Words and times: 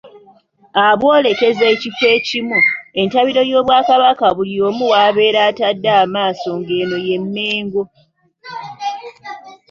Abwolekereza 0.85 1.65
ekifo 1.73 2.05
ekimu, 2.17 2.57
entabiro 3.01 3.41
y'Obwakabaka 3.51 4.25
buli 4.35 4.53
omu 4.67 4.83
w'abeera 4.91 5.39
atadde 5.49 5.89
amaaso 6.01 6.49
ng'eno 6.59 6.97
ye 7.07 7.17
Mmengo. 7.23 7.83